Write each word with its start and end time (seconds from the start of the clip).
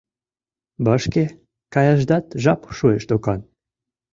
—Вашке 0.85 1.25
каяшдат 1.73 2.25
жап 2.43 2.61
шуэш 2.77 3.03
докан? 3.09 3.39